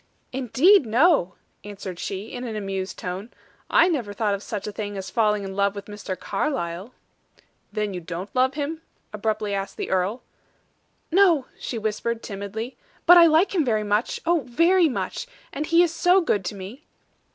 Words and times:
"Indeed, 0.33 0.87
no!" 0.87 1.35
answered 1.63 1.99
she, 1.99 2.31
in 2.31 2.43
an 2.43 2.55
amused 2.55 2.97
tone. 2.97 3.29
"I 3.69 3.87
never 3.87 4.13
thought 4.13 4.33
of 4.33 4.41
such 4.41 4.65
a 4.65 4.71
thing 4.71 4.97
as 4.97 5.11
falling 5.11 5.43
in 5.43 5.55
love 5.55 5.75
with 5.75 5.85
Mr. 5.85 6.19
Carlyle." 6.19 6.95
"Then 7.71 7.91
don't 8.03 8.25
you 8.29 8.33
love 8.33 8.55
him?" 8.55 8.81
abruptly 9.13 9.53
asked 9.53 9.77
the 9.77 9.91
earl. 9.91 10.23
"No!" 11.11 11.45
she 11.59 11.77
whispered, 11.77 12.23
timidly; 12.23 12.77
"but 13.05 13.15
I 13.17 13.27
like 13.27 13.53
him 13.53 13.63
much 13.87 14.19
oh, 14.25 14.39
very 14.47 14.89
much! 14.89 15.27
And 15.53 15.67
he 15.67 15.83
is 15.83 15.93
so 15.93 16.19
good 16.19 16.43
to 16.45 16.55
me!" 16.55 16.83